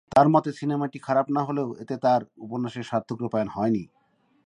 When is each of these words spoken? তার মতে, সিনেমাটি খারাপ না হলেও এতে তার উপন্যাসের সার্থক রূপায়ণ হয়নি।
তার 0.11 0.27
মতে, 0.29 0.49
সিনেমাটি 0.51 0.97
খারাপ 0.99 1.27
না 1.29 1.41
হলেও 1.43 1.69
এতে 1.79 1.95
তার 1.97 2.21
উপন্যাসের 2.37 2.83
সার্থক 2.83 3.17
রূপায়ণ 3.21 3.47
হয়নি। 3.47 3.83